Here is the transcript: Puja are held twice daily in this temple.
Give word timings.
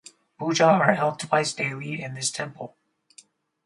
Puja 0.39 0.65
are 0.65 0.95
held 0.95 1.19
twice 1.19 1.53
daily 1.53 2.01
in 2.01 2.15
this 2.15 2.31
temple. 2.31 2.75